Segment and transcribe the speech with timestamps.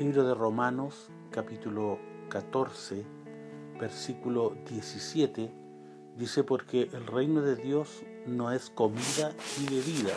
[0.00, 1.98] Libro de Romanos, capítulo
[2.30, 3.04] 14,
[3.78, 5.52] versículo 17,
[6.16, 10.14] dice, porque el reino de Dios no es comida ni bebida,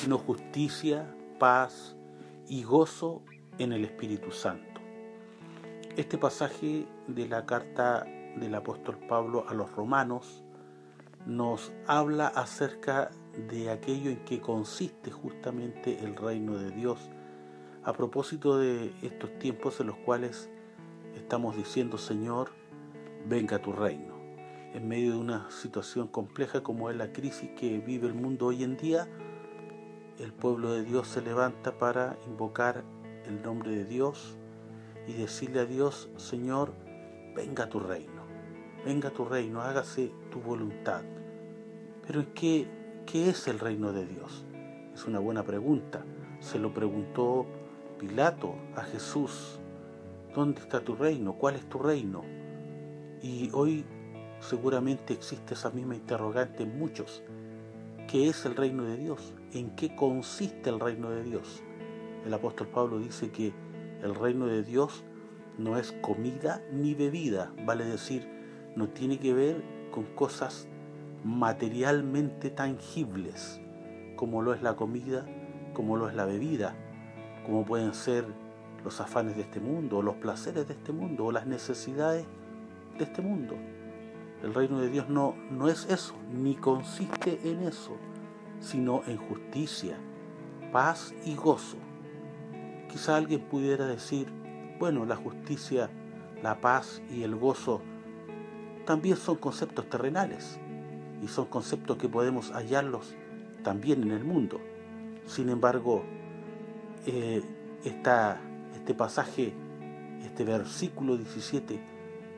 [0.00, 1.94] sino justicia, paz
[2.48, 3.22] y gozo
[3.58, 4.80] en el Espíritu Santo.
[5.98, 8.06] Este pasaje de la carta
[8.36, 10.42] del apóstol Pablo a los romanos
[11.26, 13.10] nos habla acerca
[13.46, 17.10] de aquello en que consiste justamente el reino de Dios
[17.86, 20.50] a propósito de estos tiempos en los cuales
[21.14, 22.50] estamos diciendo, Señor,
[23.28, 24.16] venga tu reino.
[24.74, 28.64] En medio de una situación compleja como es la crisis que vive el mundo hoy
[28.64, 29.08] en día,
[30.18, 32.82] el pueblo de Dios se levanta para invocar
[33.24, 34.36] el nombre de Dios
[35.06, 36.72] y decirle a Dios, Señor,
[37.36, 38.24] venga tu reino,
[38.84, 41.04] venga tu reino, hágase tu voluntad.
[42.04, 42.66] Pero ¿qué,
[43.06, 44.44] qué es el reino de Dios?
[44.92, 46.04] Es una buena pregunta.
[46.40, 47.46] Se lo preguntó
[47.98, 49.58] Pilato a Jesús,
[50.34, 51.32] ¿dónde está tu reino?
[51.32, 52.22] ¿Cuál es tu reino?
[53.22, 53.86] Y hoy
[54.38, 57.22] seguramente existe esa misma interrogante en muchos.
[58.06, 59.32] ¿Qué es el reino de Dios?
[59.54, 61.62] ¿En qué consiste el reino de Dios?
[62.26, 63.54] El apóstol Pablo dice que
[64.02, 65.02] el reino de Dios
[65.56, 68.28] no es comida ni bebida, vale decir,
[68.76, 70.68] no tiene que ver con cosas
[71.24, 73.58] materialmente tangibles,
[74.16, 75.24] como lo es la comida,
[75.72, 76.76] como lo es la bebida,
[77.46, 78.26] como pueden ser
[78.84, 82.26] los afanes de este mundo, los placeres de este mundo, o las necesidades
[82.98, 83.54] de este mundo.
[84.42, 87.96] El reino de Dios no, no es eso, ni consiste en eso,
[88.58, 89.96] sino en justicia,
[90.72, 91.76] paz y gozo.
[92.90, 94.26] Quizá alguien pudiera decir,
[94.80, 95.88] bueno, la justicia,
[96.42, 97.80] la paz y el gozo
[98.86, 100.58] también son conceptos terrenales
[101.22, 103.14] y son conceptos que podemos hallarlos
[103.62, 104.60] también en el mundo.
[105.26, 106.04] Sin embargo,
[107.06, 107.42] eh,
[107.84, 109.54] este pasaje,
[110.24, 111.80] este versículo 17,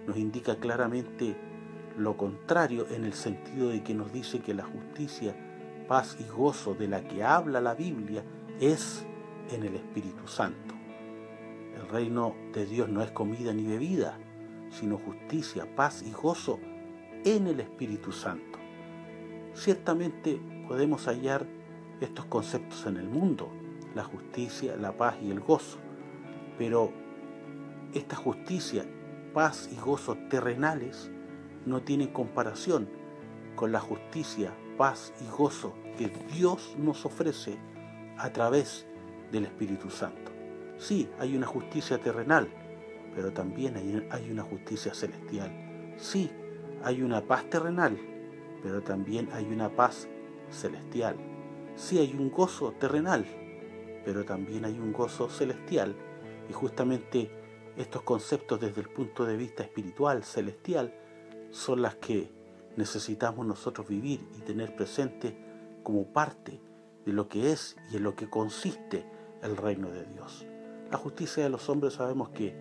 [0.06, 1.36] nos indica claramente
[1.96, 5.34] lo contrario en el sentido de que nos dice que la justicia,
[5.88, 8.22] paz y gozo de la que habla la Biblia
[8.60, 9.04] es
[9.50, 10.74] en el Espíritu Santo.
[11.74, 14.18] El reino de Dios no es comida ni bebida,
[14.70, 16.60] sino justicia, paz y gozo
[17.24, 18.58] en el Espíritu Santo.
[19.54, 21.46] Ciertamente podemos hallar
[22.00, 23.50] estos conceptos en el mundo,
[23.98, 25.78] la justicia, la paz y el gozo.
[26.56, 26.92] Pero
[27.92, 28.84] esta justicia,
[29.34, 31.10] paz y gozo terrenales
[31.66, 32.88] no tienen comparación
[33.56, 37.58] con la justicia, paz y gozo que Dios nos ofrece
[38.18, 38.86] a través
[39.32, 40.30] del Espíritu Santo.
[40.76, 42.48] Sí, hay una justicia terrenal,
[43.16, 43.74] pero también
[44.12, 45.50] hay una justicia celestial.
[45.96, 46.30] Sí,
[46.84, 47.98] hay una paz terrenal,
[48.62, 50.08] pero también hay una paz
[50.50, 51.16] celestial.
[51.74, 53.26] Sí, hay un gozo terrenal,
[54.08, 55.94] pero también hay un gozo celestial.
[56.48, 57.30] Y justamente
[57.76, 60.94] estos conceptos desde el punto de vista espiritual, celestial,
[61.50, 62.32] son las que
[62.74, 65.36] necesitamos nosotros vivir y tener presente
[65.82, 66.58] como parte
[67.04, 69.04] de lo que es y en lo que consiste
[69.42, 70.46] el reino de Dios.
[70.90, 72.54] La justicia de los hombres sabemos que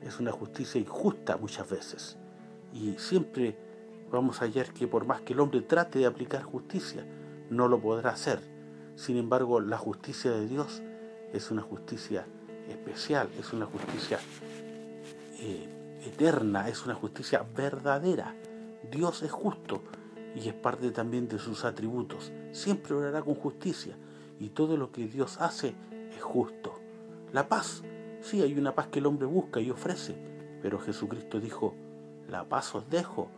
[0.00, 2.16] es una justicia injusta muchas veces
[2.72, 3.54] y siempre
[4.10, 7.04] vamos a hallar que por más que el hombre trate de aplicar justicia,
[7.50, 8.49] no lo podrá hacer
[9.00, 10.82] sin embargo, la justicia de Dios
[11.32, 12.26] es una justicia
[12.68, 14.18] especial, es una justicia
[15.38, 18.34] eh, eterna, es una justicia verdadera.
[18.90, 19.80] Dios es justo
[20.34, 22.30] y es parte también de sus atributos.
[22.52, 23.96] Siempre orará con justicia
[24.38, 25.74] y todo lo que Dios hace
[26.14, 26.78] es justo.
[27.32, 27.82] La paz,
[28.20, 30.14] sí hay una paz que el hombre busca y ofrece,
[30.60, 31.74] pero Jesucristo dijo,
[32.28, 33.30] la paz os dejo,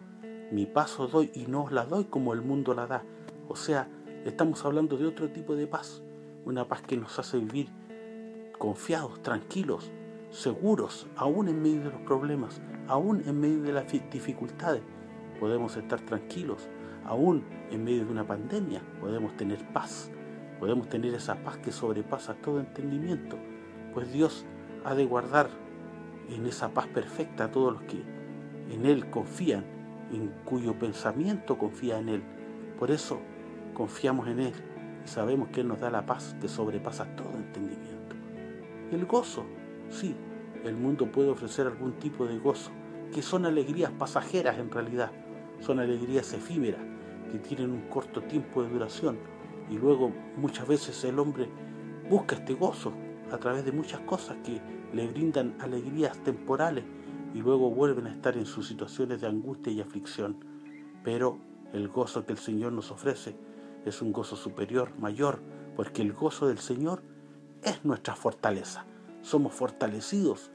[0.51, 3.05] mi paz os doy y no os la doy como el mundo la da.
[3.49, 3.87] O sea,
[4.25, 6.01] Estamos hablando de otro tipo de paz,
[6.45, 7.71] una paz que nos hace vivir
[8.57, 9.91] confiados, tranquilos,
[10.31, 14.81] seguros, aún en medio de los problemas, aún en medio de las dificultades.
[15.41, 16.69] Podemos estar tranquilos,
[17.05, 20.09] aún en medio de una pandemia podemos tener paz,
[20.61, 23.37] podemos tener esa paz que sobrepasa todo entendimiento,
[23.93, 24.47] pues Dios
[24.85, 25.49] ha de guardar
[26.31, 28.01] en esa paz perfecta a todos los que
[28.71, 29.65] en Él confían,
[30.13, 32.23] en cuyo pensamiento confía en Él.
[32.79, 33.21] Por eso
[33.75, 34.53] confiamos en Él
[35.05, 38.17] y sabemos que Él nos da la paz que sobrepasa todo entendimiento.
[38.91, 39.45] El gozo,
[39.89, 40.15] sí,
[40.65, 42.71] el mundo puede ofrecer algún tipo de gozo,
[43.13, 45.11] que son alegrías pasajeras en realidad,
[45.61, 46.81] son alegrías efímeras,
[47.31, 49.19] que tienen un corto tiempo de duración
[49.71, 51.49] y luego muchas veces el hombre
[52.11, 52.93] busca este gozo
[53.31, 54.61] a través de muchas cosas que
[54.93, 56.85] le brindan alegrías temporales
[57.35, 60.45] y luego vuelven a estar en sus situaciones de angustia y aflicción.
[61.03, 61.39] Pero
[61.73, 63.35] el gozo que el Señor nos ofrece
[63.85, 65.41] es un gozo superior, mayor,
[65.77, 67.03] porque el gozo del Señor
[67.63, 68.87] es nuestra fortaleza.
[69.23, 70.51] somos fortalecidos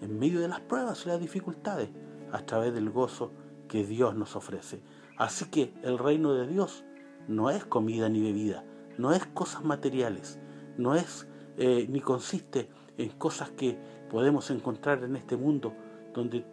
[0.00, 1.90] en medio de las pruebas y las dificultades
[2.30, 3.32] a través del gozo
[3.68, 4.82] que Dios nos ofrece.
[5.16, 6.84] Así que el reino de Dios
[7.28, 8.64] no es comida ni bebida,
[8.98, 10.38] no es cosas materiales,
[10.76, 11.26] no es
[11.56, 13.78] eh, ni consiste en cosas que
[14.10, 15.74] podemos encontrar en este mundo
[16.14, 16.44] donde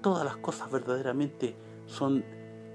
[0.00, 1.56] todas las cosas verdaderamente
[1.86, 2.24] son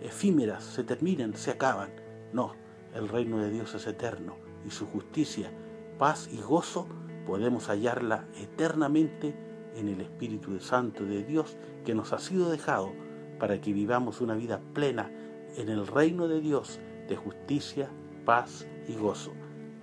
[0.02, 1.90] efímeras, se terminan, se acaban.
[2.34, 2.54] No,
[2.98, 5.52] el reino de Dios es eterno y su justicia,
[6.00, 6.88] paz y gozo
[7.28, 9.36] podemos hallarla eternamente
[9.76, 12.92] en el Espíritu Santo de Dios que nos ha sido dejado
[13.40, 15.12] para que vivamos una vida plena
[15.56, 17.90] en el reino de Dios de justicia,
[18.26, 19.34] paz y gozo.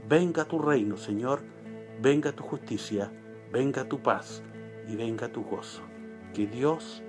[0.09, 1.43] Venga tu reino, Señor,
[2.03, 3.13] venga tu justicia,
[3.53, 4.43] venga tu paz
[4.89, 5.83] y venga tu gozo.
[6.35, 7.03] Que Dios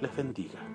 [0.00, 0.69] les bendiga.